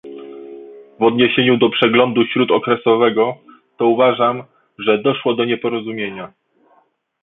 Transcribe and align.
W 0.99 1.03
odniesieniu 1.03 1.57
do 1.57 1.69
przeglądu 1.69 2.25
śródokresowego, 2.25 3.37
to 3.77 3.85
uważam, 3.87 4.43
że 4.79 5.01
doszło 5.01 5.33
do 5.33 5.45
nieporozumienia 5.45 6.33